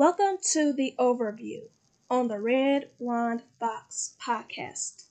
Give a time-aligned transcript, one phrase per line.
[0.00, 1.64] Welcome to the overview
[2.08, 5.08] on the Red Blonde Fox podcast.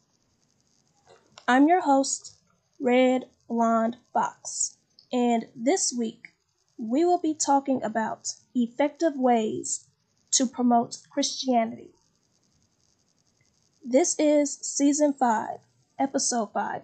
[1.47, 2.37] I'm your host,
[2.79, 4.77] Red Blonde Fox,
[5.13, 6.29] and this week
[6.79, 9.85] we will be talking about effective ways
[10.31, 11.93] to promote Christianity.
[13.85, 15.59] This is season 5,
[15.99, 16.81] episode 5,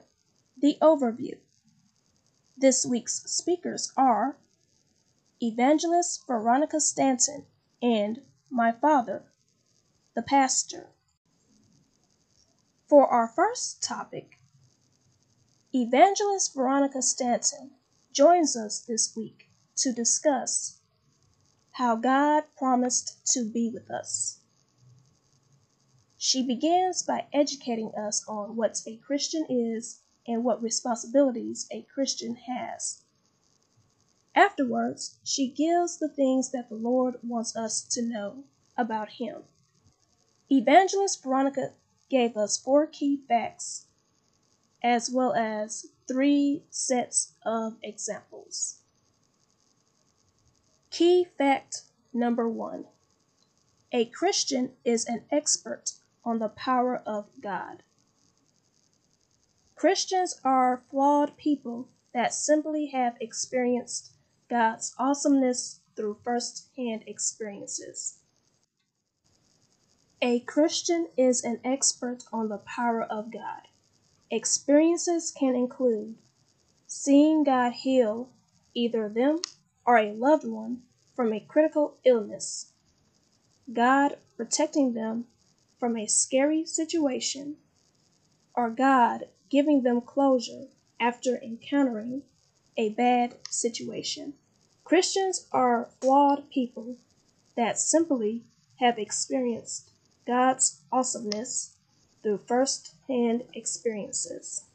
[0.62, 1.38] the overview.
[2.56, 4.38] This week's speakers are
[5.42, 7.46] Evangelist Veronica Stanton
[7.82, 9.24] and my father,
[10.14, 10.90] the pastor.
[12.88, 14.40] For our first topic,
[15.74, 17.72] Evangelist Veronica Stanton
[18.12, 20.80] joins us this week to discuss
[21.72, 24.40] how God promised to be with us.
[26.18, 32.36] She begins by educating us on what a Christian is and what responsibilities a Christian
[32.36, 33.05] has.
[34.36, 38.44] Afterwards, she gives the things that the Lord wants us to know
[38.76, 39.44] about Him.
[40.52, 41.72] Evangelist Veronica
[42.10, 43.88] gave us four key facts
[44.84, 48.82] as well as three sets of examples.
[50.92, 51.84] Key fact
[52.14, 52.86] number one
[53.92, 55.94] A Christian is an expert
[56.26, 57.84] on the power of God.
[59.76, 64.15] Christians are flawed people that simply have experienced
[64.50, 68.20] God's awesomeness through first hand experiences.
[70.22, 73.68] A Christian is an expert on the power of God.
[74.30, 76.16] Experiences can include
[76.88, 78.30] seeing God heal
[78.74, 79.40] either them
[79.86, 80.84] or a loved one
[81.16, 82.74] from a critical illness,
[83.72, 85.26] God protecting them
[85.80, 87.58] from a scary situation,
[88.54, 90.68] or God giving them closure
[91.00, 92.24] after encountering
[92.78, 94.34] a bad situation.
[94.84, 96.98] Christians are flawed people
[97.56, 98.44] that simply
[98.78, 99.92] have experienced
[100.28, 101.78] God's awesomeness
[102.22, 104.66] through first hand experiences.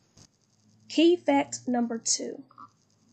[0.89, 2.43] Key fact number two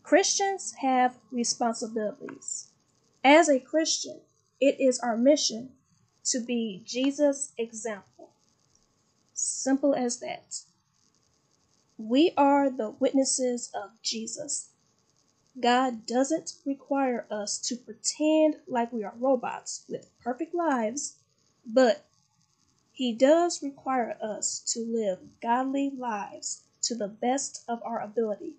[0.02, 2.68] Christians have responsibilities.
[3.22, 4.20] As a Christian,
[4.60, 5.70] it is our mission
[6.24, 8.30] to be Jesus' example.
[9.34, 10.62] Simple as that.
[11.98, 14.70] We are the witnesses of Jesus.
[15.60, 21.16] God doesn't require us to pretend like we are robots with perfect lives,
[21.66, 22.06] but
[22.92, 28.54] He does require us to live godly lives to the best of our ability.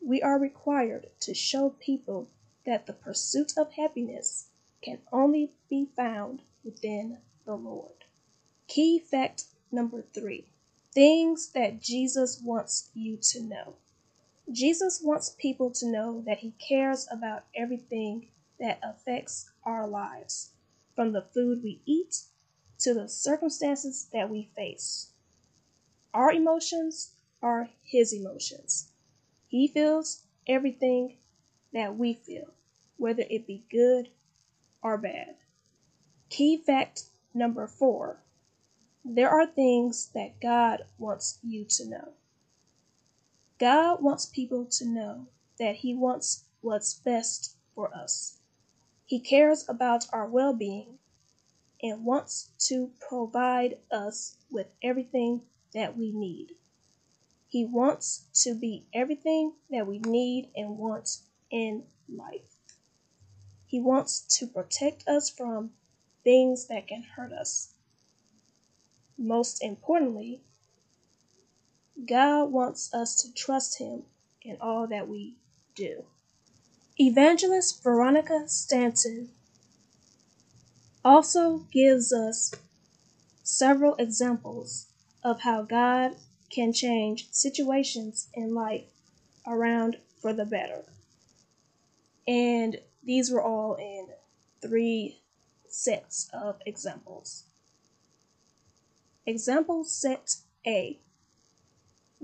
[0.00, 2.30] We are required to show people
[2.64, 4.50] that the pursuit of happiness
[4.82, 8.04] can only be found within the Lord.
[8.68, 10.46] Key fact number three
[10.92, 13.74] things that Jesus wants you to know.
[14.50, 18.28] Jesus wants people to know that he cares about everything
[18.58, 20.50] that affects our lives,
[20.96, 22.22] from the food we eat
[22.78, 25.12] to the circumstances that we face.
[26.14, 28.90] Our emotions are his emotions.
[29.48, 31.18] He feels everything
[31.72, 32.54] that we feel,
[32.96, 34.08] whether it be good
[34.82, 35.36] or bad.
[36.30, 37.04] Key fact
[37.34, 38.22] number four
[39.04, 42.12] there are things that God wants you to know.
[43.58, 45.26] God wants people to know
[45.58, 48.38] that He wants what's best for us.
[49.04, 50.98] He cares about our well being
[51.82, 55.42] and wants to provide us with everything
[55.74, 56.54] that we need.
[57.48, 61.08] He wants to be everything that we need and want
[61.50, 62.56] in life.
[63.66, 65.70] He wants to protect us from
[66.24, 67.74] things that can hurt us.
[69.16, 70.42] Most importantly,
[72.06, 74.04] God wants us to trust Him
[74.42, 75.36] in all that we
[75.74, 76.04] do.
[76.98, 79.30] Evangelist Veronica Stanton
[81.04, 82.52] also gives us
[83.42, 84.88] several examples
[85.22, 86.16] of how God
[86.50, 88.86] can change situations in life
[89.46, 90.84] around for the better.
[92.26, 94.08] And these were all in
[94.60, 95.20] three
[95.68, 97.44] sets of examples.
[99.26, 100.36] Example set
[100.66, 101.00] A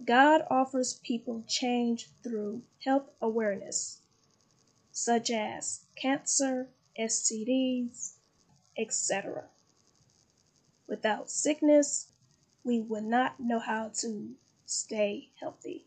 [0.02, 4.00] God offers people change through health awareness,
[4.90, 6.68] such as cancer,
[6.98, 8.14] STDs,
[8.76, 9.44] etc.
[10.88, 12.08] Without sickness,
[12.64, 14.34] we would not know how to
[14.66, 15.86] stay healthy.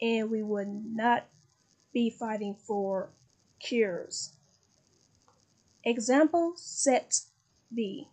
[0.00, 1.26] And we would not
[1.92, 3.10] be fighting for
[3.60, 4.34] cures.
[5.84, 7.20] Example set
[7.74, 8.08] B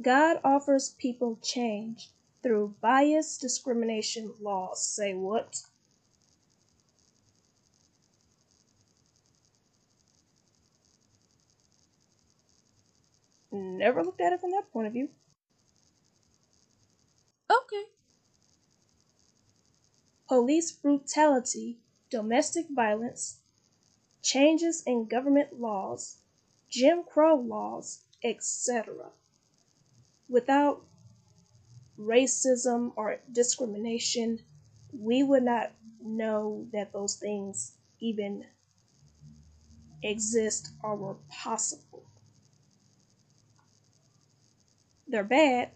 [0.00, 2.10] God offers people change
[2.42, 4.86] through bias discrimination laws.
[4.86, 5.62] Say what?
[13.52, 15.08] never looked at it from that point of view.
[17.50, 17.84] Okay.
[20.28, 21.78] Police brutality,
[22.08, 23.40] domestic violence,
[24.22, 26.18] changes in government laws,
[26.70, 29.10] Jim Crow laws, etc.
[30.28, 30.84] Without
[32.06, 34.40] racism or discrimination,
[34.92, 35.72] we would not
[36.02, 38.44] know that those things even
[40.02, 42.04] exist or were possible.
[45.06, 45.70] They're bad,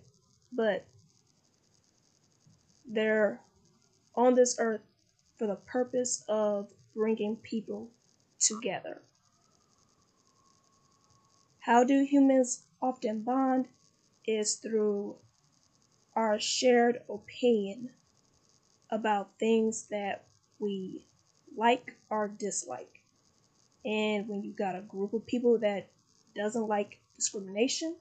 [0.53, 0.87] but
[2.87, 3.41] they're
[4.15, 4.81] on this earth
[5.37, 7.91] for the purpose of bringing people
[8.39, 9.03] together.
[11.61, 13.69] How do humans often bond?
[14.27, 15.17] Is through
[16.17, 17.91] our shared opinion
[18.91, 20.25] about things that
[20.59, 21.07] we
[21.55, 23.03] like or dislike.
[23.85, 25.91] And when you got a group of people that
[26.35, 27.97] doesn't like discrimination,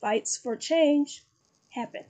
[0.00, 1.24] fights for change
[1.70, 2.04] happen.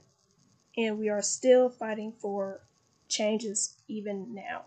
[0.77, 2.61] And we are still fighting for
[3.09, 4.65] changes even now.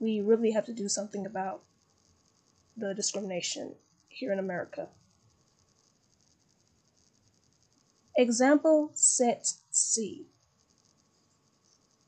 [0.00, 1.62] We really have to do something about
[2.76, 3.74] the discrimination
[4.08, 4.88] here in America.
[8.16, 10.26] Example set C.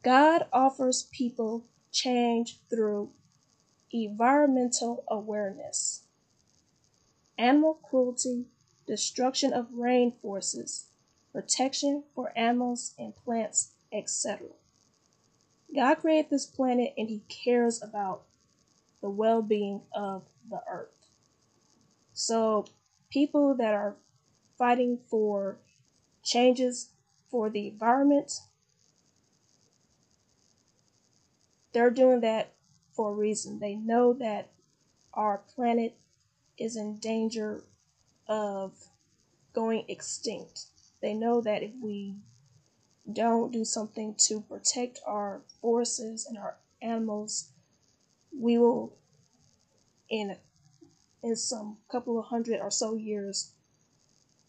[0.03, 3.11] God offers people change through
[3.91, 6.05] environmental awareness,
[7.37, 8.47] animal cruelty,
[8.87, 10.85] destruction of rainforests,
[11.33, 14.47] protection for animals and plants, etc.
[15.75, 18.23] God created this planet and He cares about
[19.01, 21.11] the well being of the earth.
[22.13, 22.67] So,
[23.11, 23.97] people that are
[24.57, 25.59] fighting for
[26.23, 26.91] changes
[27.31, 28.33] for the environment,
[31.73, 32.55] they're doing that
[32.93, 33.59] for a reason.
[33.59, 34.51] They know that
[35.13, 35.97] our planet
[36.59, 37.63] is in danger
[38.27, 38.73] of
[39.53, 40.67] going extinct.
[41.01, 42.17] They know that if we
[43.11, 47.51] don't do something to protect our forests and our animals,
[48.39, 48.93] we will
[50.09, 50.37] in
[51.23, 53.53] in some couple of hundred or so years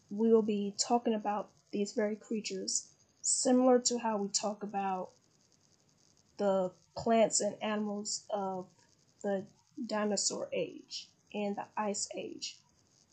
[0.10, 2.88] we will be talking about these very creatures
[3.22, 5.10] similar to how we talk about
[6.38, 8.66] the plants and animals of
[9.22, 9.44] the
[9.86, 12.58] dinosaur age and the ice age.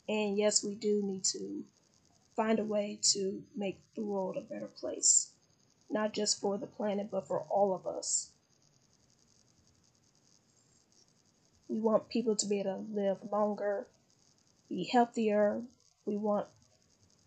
[0.08, 1.64] And yes, we do need to
[2.36, 5.32] find a way to make the world a better place,
[5.90, 8.30] not just for the planet, but for all of us.
[11.68, 13.86] We want people to be able to live longer,
[14.68, 15.62] be healthier.
[16.04, 16.46] We want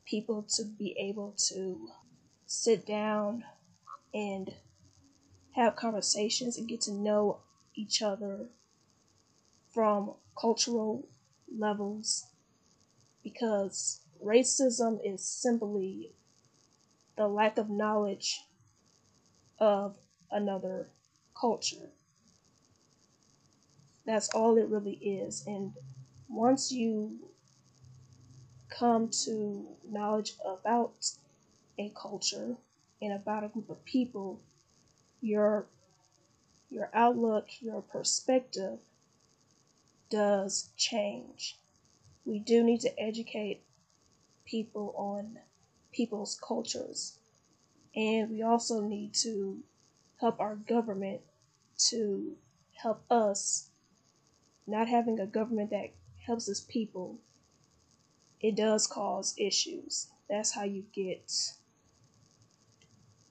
[0.05, 1.89] people to be able to
[2.45, 3.43] sit down
[4.13, 4.53] and
[5.55, 7.39] have conversations and get to know
[7.75, 8.47] each other
[9.73, 11.07] from cultural
[11.55, 12.27] levels
[13.23, 16.11] because racism is simply
[17.17, 18.41] the lack of knowledge
[19.59, 19.97] of
[20.31, 20.89] another
[21.39, 21.89] culture.
[24.07, 25.43] That's all it really is.
[25.45, 25.73] And
[26.29, 27.19] once you
[28.69, 30.93] come to knowledge about
[31.77, 32.55] a culture
[33.01, 34.39] and about a group of people,
[35.21, 35.65] your
[36.69, 38.79] your outlook, your perspective
[40.09, 41.57] does change.
[42.25, 43.61] We do need to educate
[44.45, 45.39] people on
[45.91, 47.19] people's cultures.
[47.95, 49.59] And we also need to
[50.19, 51.21] help our government
[51.89, 52.35] to
[52.81, 53.69] help us.
[54.69, 55.93] Not having a government that
[56.25, 57.19] helps its people,
[58.41, 60.07] it does cause issues.
[60.29, 61.31] That's how you get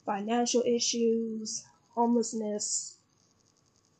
[0.06, 1.62] financial issues,
[1.94, 2.96] homelessness,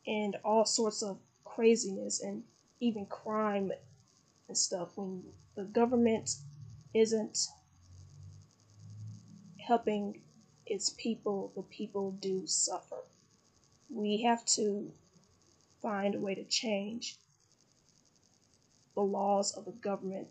[0.07, 2.43] and all sorts of craziness and
[2.81, 3.71] even crime
[4.49, 5.23] and stuff when
[5.57, 6.37] the government
[6.95, 7.49] isn't
[9.59, 10.23] helping
[10.65, 13.03] its people, the people do suffer.
[13.91, 14.91] We have to
[15.83, 17.19] find a way to change
[18.97, 20.27] the laws of the government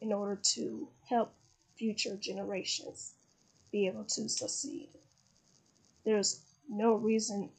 [0.00, 1.34] in order to help
[1.76, 3.12] future generations
[3.70, 4.88] be able to succeed.
[6.04, 7.50] There's no reason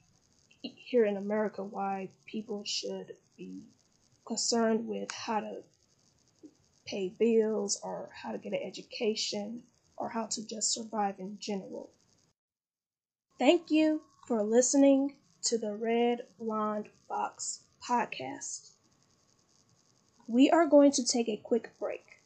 [0.62, 3.64] here in America why people should be
[4.26, 5.58] concerned with how to
[6.86, 9.64] pay bills or how to get an education
[9.98, 11.90] or how to just survive in general.
[13.40, 18.73] Thank you for listening to the Red Blonde Fox podcast.
[20.28, 22.22] We are going to take a quick break.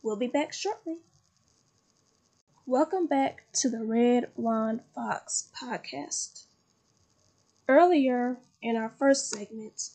[0.00, 0.98] We'll be back shortly.
[2.64, 6.44] Welcome back to the Red Blonde Fox podcast.
[7.68, 9.90] Earlier in our first segment,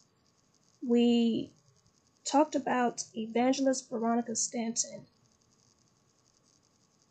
[0.86, 1.52] we
[2.26, 5.06] talked about Evangelist Veronica Stanton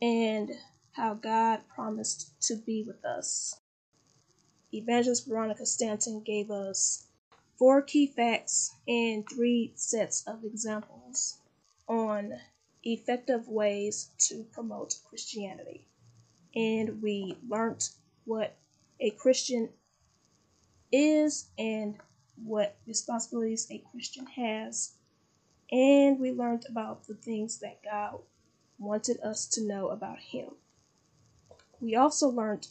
[0.02, 0.50] and
[0.92, 3.58] how God promised to be with us.
[4.70, 7.06] Evangelist Veronica Stanton gave us
[7.60, 11.36] four key facts and three sets of examples
[11.86, 12.32] on
[12.84, 15.86] effective ways to promote Christianity.
[16.56, 17.86] And we learned
[18.24, 18.56] what
[18.98, 19.68] a Christian
[20.90, 21.96] is and
[22.42, 24.94] what responsibilities a Christian has.
[25.70, 28.20] And we learned about the things that God
[28.78, 30.48] wanted us to know about Him.
[31.78, 32.68] We also learned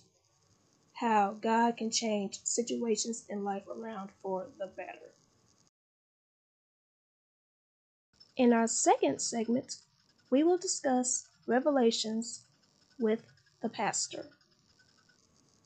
[1.00, 5.13] how God can change situations in life around for the better.
[8.36, 9.77] In our second segment,
[10.29, 12.44] we will discuss Revelations
[13.00, 13.24] with
[13.62, 14.25] the pastor.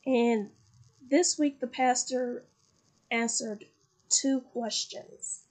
[0.06, 0.50] And
[1.10, 2.44] this week, the pastor
[3.10, 3.64] answered
[4.10, 5.42] two questions.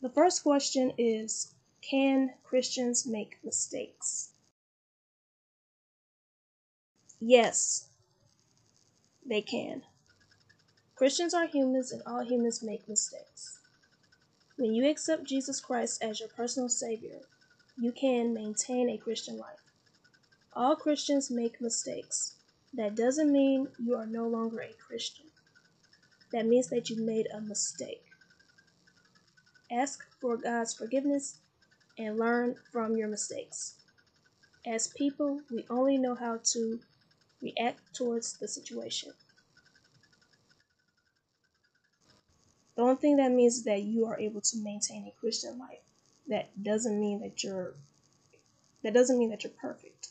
[0.00, 4.30] The first question is Can Christians make mistakes?
[7.20, 7.88] Yes,
[9.26, 9.82] they can.
[10.96, 13.58] Christians are humans and all humans make mistakes.
[14.56, 17.20] When you accept Jesus Christ as your personal Savior,
[17.76, 19.58] you can maintain a Christian life.
[20.52, 22.36] All Christians make mistakes.
[22.74, 25.26] That doesn't mean you are no longer a Christian.
[26.32, 28.04] That means that you made a mistake.
[29.70, 31.38] Ask for God's forgiveness
[31.98, 33.74] and learn from your mistakes.
[34.66, 36.80] As people, we only know how to
[37.44, 39.12] react towards the situation.
[42.74, 45.78] The only thing that means is that you are able to maintain a Christian life.
[46.26, 47.74] That doesn't mean that you're
[48.82, 50.08] that doesn't mean that you're perfect.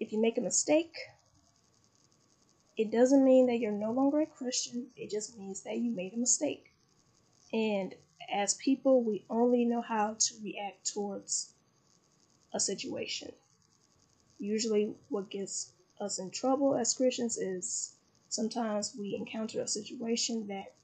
[0.00, 0.94] If you make a mistake,
[2.76, 4.88] it doesn't mean that you're no longer a Christian.
[4.96, 6.72] It just means that you made a mistake.
[7.52, 7.94] And
[8.30, 11.54] as people, we only know how to react towards
[12.52, 13.32] a situation.
[14.42, 17.94] Usually, what gets us in trouble as Christians is
[18.28, 20.74] sometimes we encounter a situation that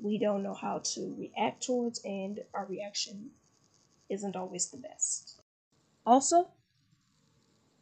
[0.00, 3.30] we don't know how to react towards, and our reaction
[4.08, 5.40] isn't always the best.
[6.06, 6.50] Also,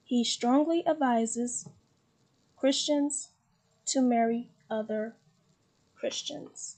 [0.02, 1.68] he strongly advises
[2.56, 3.28] Christians
[3.88, 5.14] to marry other
[5.94, 6.76] Christians,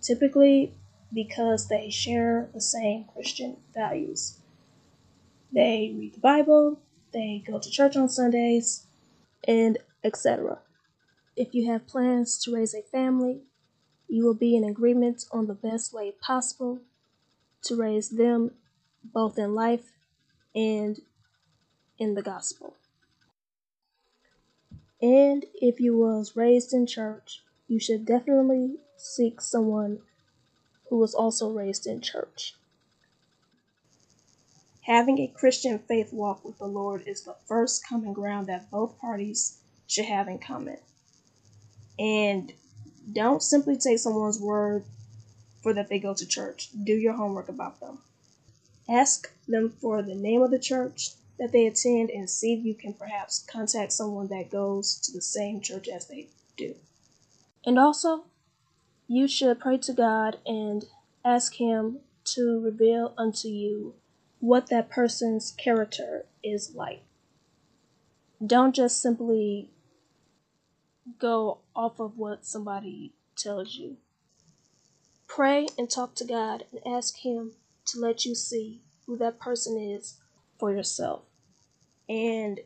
[0.00, 0.72] typically
[1.12, 4.38] because they share the same Christian values.
[5.54, 6.80] They read the Bible,
[7.12, 8.86] they go to church on Sundays,
[9.46, 10.58] and etc.
[11.36, 13.42] If you have plans to raise a family,
[14.08, 16.80] you will be in agreement on the best way possible
[17.62, 18.50] to raise them
[19.04, 19.92] both in life
[20.56, 21.00] and
[21.98, 22.74] in the gospel.
[25.00, 30.00] And if you was raised in church, you should definitely seek someone
[30.88, 32.56] who was also raised in church.
[34.86, 38.98] Having a Christian faith walk with the Lord is the first common ground that both
[38.98, 40.76] parties should have in common.
[41.98, 42.52] And
[43.10, 44.84] don't simply take someone's word
[45.62, 46.68] for that they go to church.
[46.84, 47.98] Do your homework about them.
[48.86, 52.74] Ask them for the name of the church that they attend and see if you
[52.74, 56.74] can perhaps contact someone that goes to the same church as they do.
[57.64, 58.24] And also,
[59.08, 60.84] you should pray to God and
[61.24, 63.94] ask Him to reveal unto you
[64.44, 67.00] what that person's character is like.
[68.46, 69.70] Don't just simply
[71.18, 73.96] go off of what somebody tells you.
[75.26, 77.52] Pray and talk to God and ask Him
[77.86, 80.18] to let you see who that person is
[80.58, 81.22] for yourself.
[82.06, 82.60] And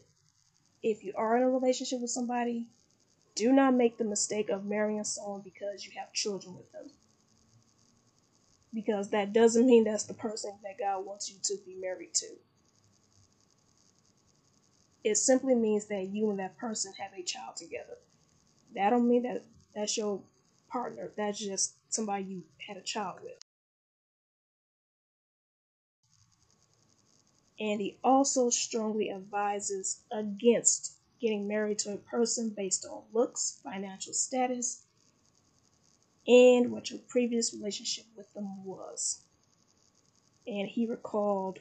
[0.82, 2.66] if you are in a relationship with somebody,
[3.36, 6.90] do not make the mistake of marrying someone because you have children with them.
[8.78, 12.26] Because that doesn't mean that's the person that God wants you to be married to.
[15.02, 17.98] It simply means that you and that person have a child together.
[18.76, 19.42] That don't mean that
[19.74, 20.20] that's your
[20.70, 21.10] partner.
[21.16, 23.40] That's just somebody you had a child with.
[27.58, 34.12] And he also strongly advises against getting married to a person based on looks, financial
[34.12, 34.84] status,
[36.28, 39.24] and what your previous relationship with them was.
[40.46, 41.60] And he recalled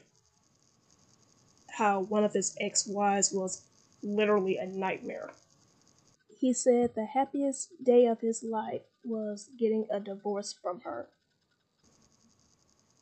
[1.70, 3.62] how one of his ex wives was
[4.02, 5.32] literally a nightmare.
[6.38, 11.08] He said the happiest day of his life was getting a divorce from her.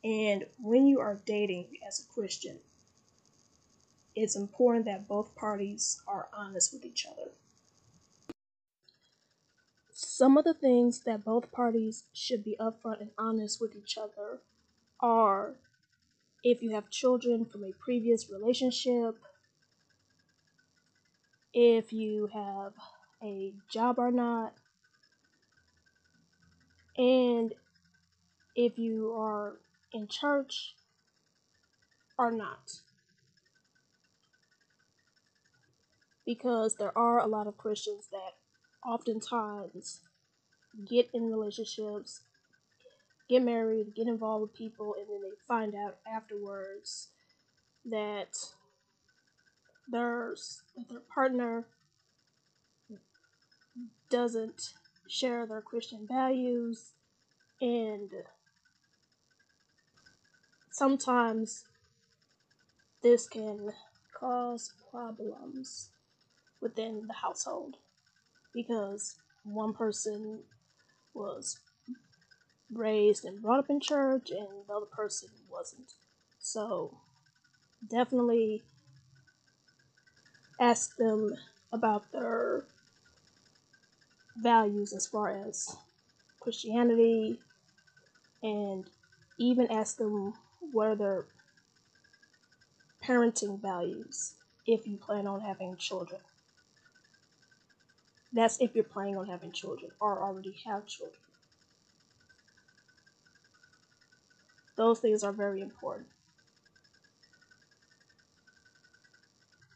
[0.04, 2.60] And when you are dating as a Christian,
[4.14, 7.32] it's important that both parties are honest with each other.
[10.16, 14.38] Some of the things that both parties should be upfront and honest with each other
[14.98, 15.56] are
[16.42, 19.18] if you have children from a previous relationship,
[21.52, 22.72] if you have
[23.22, 24.54] a job or not,
[26.96, 27.52] and
[28.54, 29.58] if you are
[29.92, 30.76] in church
[32.16, 32.80] or not.
[36.24, 38.32] Because there are a lot of Christians that
[38.86, 40.00] oftentimes
[40.88, 42.20] get in relationships,
[43.28, 47.08] get married, get involved with people, and then they find out afterwards
[47.84, 48.36] that
[49.88, 50.34] their
[50.76, 51.66] that their partner
[54.10, 54.72] doesn't
[55.08, 56.92] share their Christian values
[57.60, 58.10] and
[60.70, 61.64] sometimes
[63.02, 63.70] this can
[64.12, 65.90] cause problems
[66.60, 67.76] within the household
[68.56, 70.40] because one person
[71.12, 71.60] was
[72.72, 75.92] raised and brought up in church and the other person wasn't.
[76.38, 76.96] So
[77.86, 78.64] definitely
[80.58, 81.34] ask them
[81.70, 82.64] about their
[84.38, 85.76] values as far as
[86.40, 87.40] Christianity
[88.42, 88.88] and
[89.38, 90.32] even ask them
[90.72, 91.24] what are their
[93.04, 94.36] parenting values
[94.66, 96.22] if you plan on having children.
[98.32, 101.20] That's if you're planning on having children or already have children.
[104.76, 106.08] Those things are very important.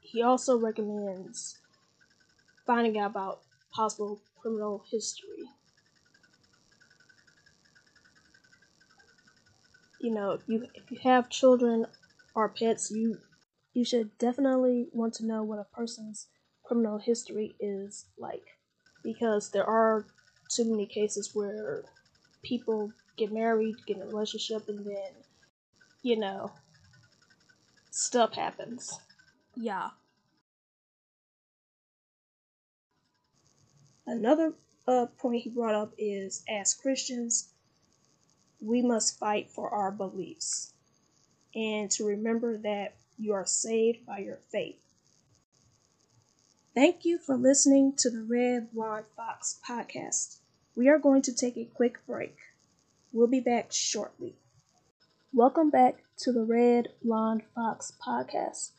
[0.00, 1.58] He also recommends
[2.66, 3.40] finding out about
[3.72, 5.50] possible criminal history.
[10.00, 11.86] You know, if you if you have children
[12.34, 13.18] or pets, you
[13.72, 16.28] you should definitely want to know what a person's
[16.70, 18.56] criminal history is like
[19.02, 20.06] because there are
[20.48, 21.82] too many cases where
[22.44, 25.12] people get married, get in a relationship, and then,
[26.02, 26.52] you know,
[27.90, 29.00] stuff happens.
[29.56, 29.88] Yeah.
[34.06, 34.52] Another
[34.86, 37.48] uh, point he brought up is as Christians,
[38.60, 40.72] we must fight for our beliefs
[41.52, 44.89] and to remember that you are saved by your faith.
[46.80, 50.38] Thank you for listening to the Red Blonde Fox podcast.
[50.74, 52.38] We are going to take a quick break.
[53.12, 54.36] We'll be back shortly.
[55.30, 58.70] Welcome back to the Red Blonde Fox podcast.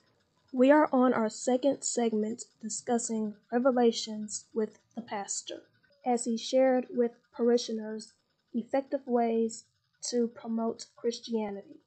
[0.51, 5.61] We are on our second segment discussing revelations with the pastor
[6.03, 8.13] as he shared with parishioners
[8.51, 9.65] effective ways
[10.09, 11.81] to promote Christianity.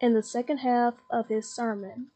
[0.00, 2.06] In the second half of his sermon,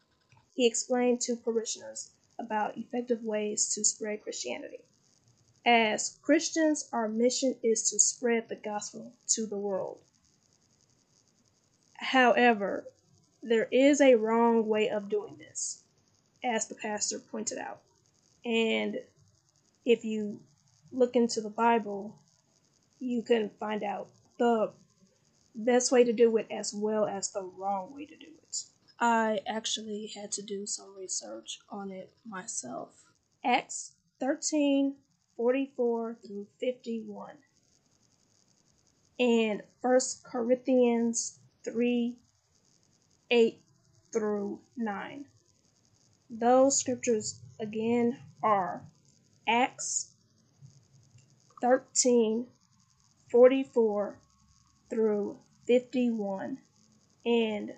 [0.55, 4.81] he explained to parishioners about effective ways to spread Christianity.
[5.67, 9.99] As Christians, our mission is to spread the gospel to the world.
[11.95, 12.85] However,
[13.43, 15.83] there is a wrong way of doing this,
[16.43, 17.81] as the pastor pointed out.
[18.45, 18.99] And
[19.85, 20.41] if you
[20.93, 22.17] look into the Bible,
[23.01, 24.71] you can find out the
[25.55, 28.38] best way to do it as well as the wrong way to do it.
[29.01, 33.05] I actually had to do some research on it myself.
[33.45, 34.97] Acts 13
[35.37, 37.39] 44 through 51
[39.21, 42.17] and 1 Corinthians 3
[43.31, 43.63] 8
[44.13, 45.27] through 9.
[46.31, 48.83] Those scriptures again are
[49.47, 50.11] Acts
[51.61, 52.47] 13
[53.31, 54.19] 44
[54.91, 56.59] through 51
[57.25, 57.75] and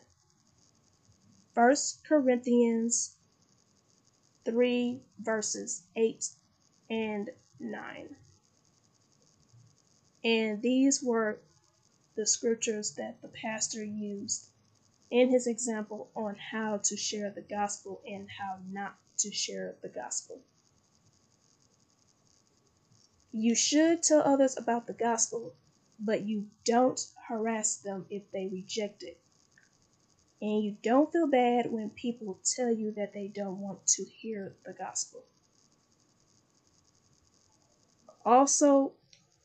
[1.54, 3.16] 1 Corinthians
[4.44, 6.28] 3 verses 8
[6.88, 8.16] and 9.
[10.22, 11.40] And these were
[12.16, 14.46] the scriptures that the pastor used
[15.10, 19.88] in his example on how to share the gospel and how not to share the
[19.88, 20.40] gospel.
[23.32, 25.54] You should tell others about the gospel,
[25.98, 29.20] but you don't harass them if they reject it.
[30.42, 34.56] And you don't feel bad when people tell you that they don't want to hear
[34.64, 35.24] the gospel.
[38.24, 38.92] Also,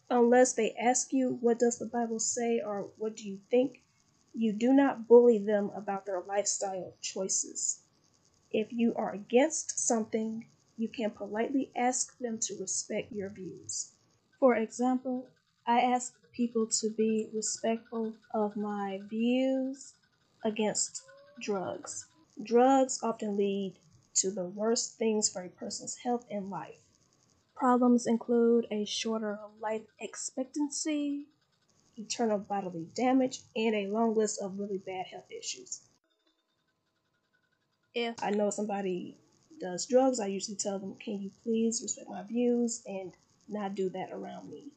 [0.09, 3.81] unless they ask you, what does the Bible say or what do you think,
[4.33, 7.81] you do not bully them about their lifestyle choices.
[8.51, 10.45] If you are against something,
[10.77, 13.91] you can politely ask them to respect your views.
[14.39, 15.27] For example,
[15.65, 19.93] I ask people to be respectful of my views
[20.45, 21.03] against
[21.41, 22.05] drugs.
[22.41, 23.73] Drugs often lead
[24.15, 26.79] to the worst things for a person's health and life.
[27.55, 31.27] Problems include a shorter life expectancy,
[31.97, 35.81] eternal bodily damage, and a long list of really bad health issues.
[37.93, 39.17] If I know somebody
[39.59, 43.13] does drugs, I usually tell them, Can you please respect my views and
[43.47, 44.67] not do that around me?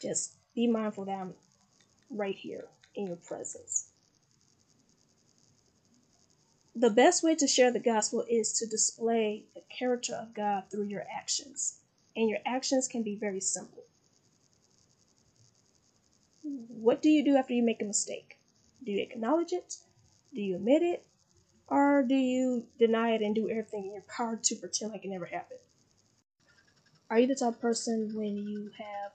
[0.00, 1.34] Just be mindful that I'm
[2.10, 3.83] right here in your presence.
[6.76, 10.84] The best way to share the gospel is to display the character of God through
[10.84, 11.80] your actions.
[12.16, 13.84] And your actions can be very simple.
[16.42, 18.38] What do you do after you make a mistake?
[18.84, 19.76] Do you acknowledge it?
[20.34, 21.06] Do you admit it?
[21.68, 25.08] Or do you deny it and do everything in your power to pretend like it
[25.08, 25.60] never happened?
[27.08, 29.12] Are you the type of person when you have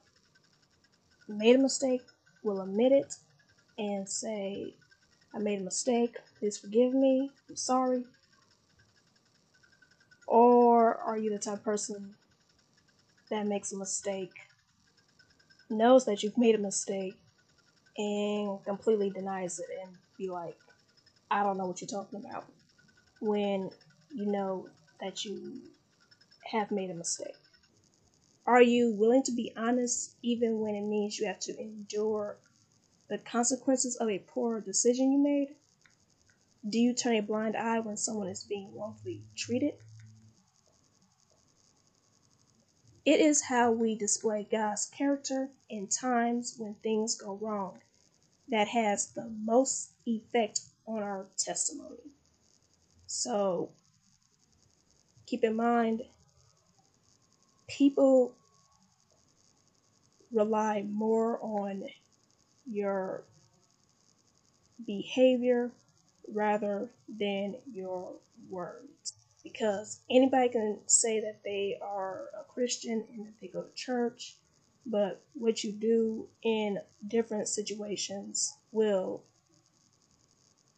[1.30, 2.02] made a mistake,
[2.44, 3.16] will admit it
[3.78, 4.74] and say,
[5.34, 8.04] I made a mistake, please forgive me, I'm sorry?
[10.28, 12.16] Or are you the type of person
[13.30, 14.34] that makes a mistake,
[15.70, 17.16] knows that you've made a mistake,
[17.98, 20.58] and completely denies it and be like,
[21.30, 22.46] I don't know what you're talking about
[23.20, 23.70] when
[24.12, 24.68] you know
[25.00, 25.62] that you
[26.52, 27.36] have made a mistake?
[28.48, 32.38] Are you willing to be honest even when it means you have to endure
[33.10, 35.56] the consequences of a poor decision you made?
[36.68, 39.74] Do you turn a blind eye when someone is being wrongfully treated?
[43.06, 47.80] It is how we display God's character in times when things go wrong
[48.50, 52.12] that has the most effect on our testimony.
[53.08, 53.72] So
[55.26, 56.04] keep in mind,
[57.68, 58.36] people
[60.32, 61.86] rely more on
[62.72, 63.24] your
[64.86, 65.72] behavior
[66.34, 68.14] rather than your
[68.50, 69.14] words.
[69.44, 74.36] Because anybody can say that they are a Christian and that they go to church,
[74.86, 79.24] but what you do in different situations will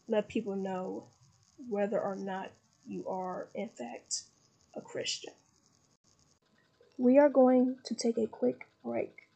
[0.08, 1.06] let people know
[1.70, 2.52] whether or not
[2.88, 4.24] you are, in fact,
[4.76, 5.34] a Christian.
[6.98, 9.28] We are going to take a quick break.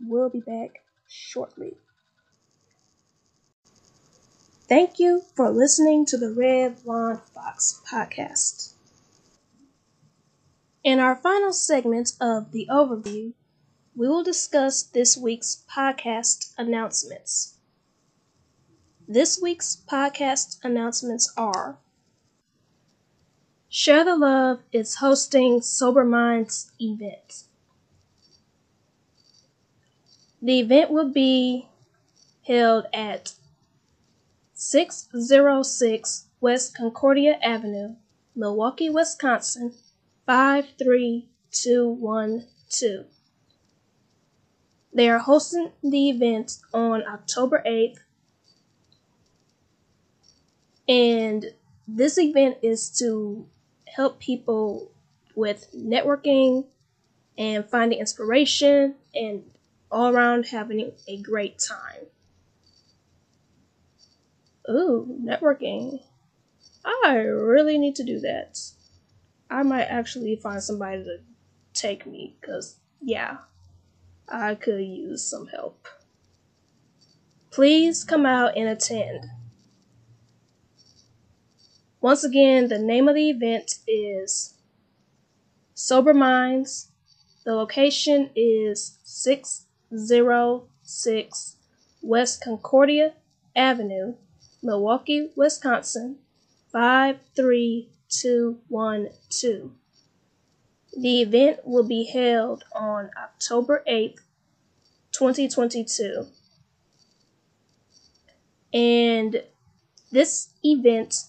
[0.00, 1.76] We'll be back shortly.
[4.68, 8.74] Thank you for listening to the Red Blonde Fox podcast.
[10.84, 13.32] In our final segment of the overview,
[13.96, 17.58] we will discuss this week's podcast announcements.
[19.08, 21.78] This week's podcast announcements are
[23.68, 27.44] Share the Love is hosting Sober Minds event.
[30.42, 31.68] The event will be
[32.46, 33.34] held at
[34.54, 37.96] 606 West Concordia Avenue,
[38.34, 39.74] Milwaukee, Wisconsin
[40.26, 43.04] 53212.
[44.92, 47.98] They are hosting the event on October 8th
[50.88, 51.52] and
[51.86, 53.46] this event is to
[53.86, 54.90] help people
[55.36, 56.64] with networking
[57.38, 59.44] and finding inspiration and
[59.90, 62.06] all around having a great time.
[64.68, 66.00] Ooh, networking.
[66.84, 68.58] I really need to do that.
[69.50, 71.18] I might actually find somebody to
[71.74, 73.38] take me because, yeah,
[74.28, 75.88] I could use some help.
[77.50, 79.26] Please come out and attend.
[82.00, 84.54] Once again, the name of the event is
[85.74, 86.92] Sober Minds.
[87.44, 88.98] The location is
[89.90, 91.56] 606
[92.02, 93.12] West Concordia
[93.54, 94.14] Avenue,
[94.62, 96.16] Milwaukee, Wisconsin
[96.72, 99.70] 53212.
[100.96, 104.18] The event will be held on October 8th,
[105.12, 106.26] 2022.
[108.72, 109.42] And
[110.12, 111.24] this event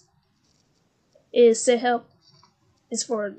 [1.33, 2.07] is to help
[2.89, 3.35] is for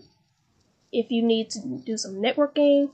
[0.91, 2.91] if you need to do some networking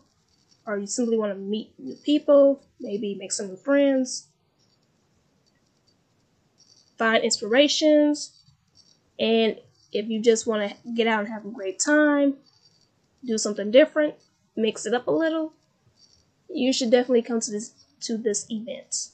[0.69, 4.29] or you simply want to meet new people, maybe make some new friends,
[6.99, 8.45] find inspirations,
[9.19, 9.59] and
[9.93, 12.37] if you just want to get out and have a great time,
[13.25, 14.15] do something different,
[14.57, 15.55] mix it up a little,
[16.51, 19.09] you should definitely come to this to this event.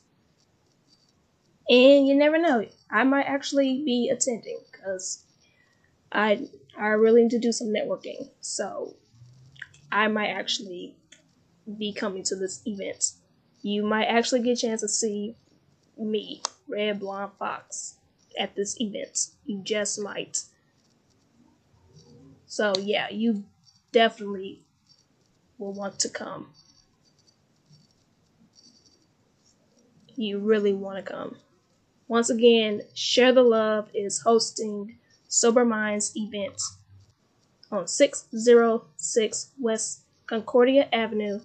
[1.68, 5.24] And you never know, I might actually be attending because
[6.10, 8.28] I I really need to do some networking.
[8.40, 8.96] So
[9.92, 10.96] I might actually
[11.78, 13.12] be coming to this event.
[13.62, 15.36] You might actually get a chance to see
[15.98, 17.96] me, Red Blonde Fox,
[18.38, 19.28] at this event.
[19.46, 20.42] You just might.
[22.46, 23.44] So yeah, you
[23.92, 24.60] definitely
[25.58, 26.50] will want to come.
[30.16, 31.36] You really want to come.
[32.06, 36.60] Once again, Share the Love is hosting Sober Minds event
[37.72, 41.40] on 606 West Concordia Avenue,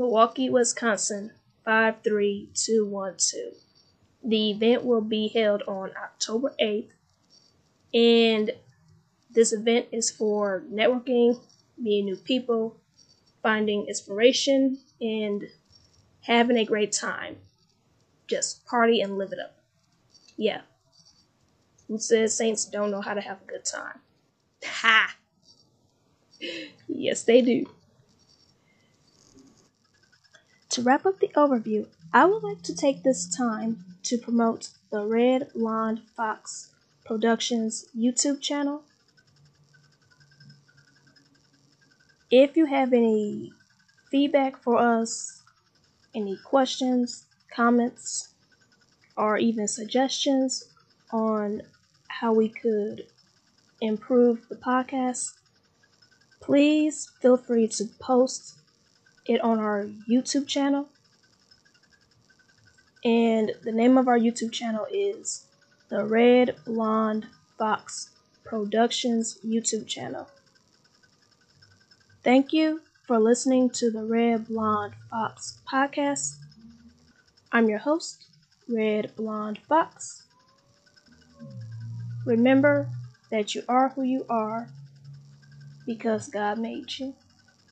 [0.00, 1.30] Milwaukee, Wisconsin
[1.66, 3.52] 53212.
[4.24, 6.88] The event will be held on October 8th,
[7.92, 8.52] and
[9.30, 11.38] this event is for networking,
[11.76, 12.78] meeting new people,
[13.42, 15.48] finding inspiration, and
[16.22, 17.36] having a great time.
[18.26, 19.58] Just party and live it up.
[20.38, 20.62] Yeah.
[21.88, 23.98] Who says saints don't know how to have a good time?
[24.64, 25.14] Ha!
[26.88, 27.66] yes, they do.
[30.70, 35.04] To wrap up the overview, I would like to take this time to promote the
[35.04, 36.70] Red Blonde Fox
[37.04, 38.84] Productions YouTube channel.
[42.30, 43.52] If you have any
[44.12, 45.42] feedback for us,
[46.14, 48.28] any questions, comments,
[49.16, 50.68] or even suggestions
[51.10, 51.62] on
[52.06, 53.06] how we could
[53.80, 55.32] improve the podcast,
[56.40, 58.59] please feel free to post
[59.30, 60.88] it on our YouTube channel.
[63.04, 65.46] And the name of our YouTube channel is
[65.88, 68.10] the Red Blonde Fox
[68.44, 70.28] Productions YouTube channel.
[72.24, 76.34] Thank you for listening to the Red Blonde Fox podcast.
[77.52, 78.26] I'm your host,
[78.68, 80.24] Red Blonde Fox.
[82.26, 82.88] Remember
[83.30, 84.68] that you are who you are
[85.86, 87.14] because God made you.